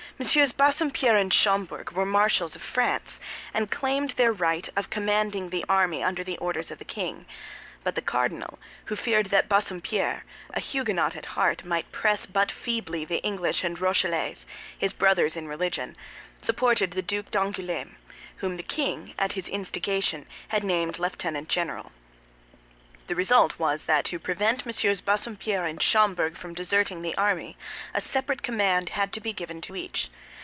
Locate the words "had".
20.49-20.63, 28.89-29.11